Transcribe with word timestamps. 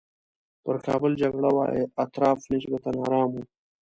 پر 0.63 0.75
کابل 0.87 1.11
جګړه 1.21 1.49
وه 1.55 1.65
اطراف 2.03 2.39
نسبتاً 2.53 2.91
ارام 3.03 3.29
وو. 3.33 3.43